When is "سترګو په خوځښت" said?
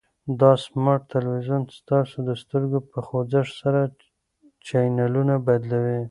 2.41-3.53